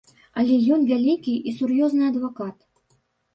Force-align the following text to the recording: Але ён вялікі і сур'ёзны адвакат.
Але 0.43 0.55
ён 0.77 0.81
вялікі 0.91 1.35
і 1.51 1.53
сур'ёзны 1.59 2.09
адвакат. 2.09 2.57